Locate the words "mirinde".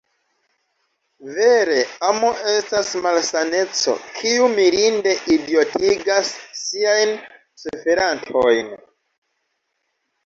4.55-5.13